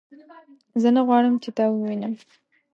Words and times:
زه 0.81 0.89
نه 0.95 1.01
غواړم 1.07 1.35
چې 1.43 1.49
تا 1.57 1.65
ووینم 1.69 2.13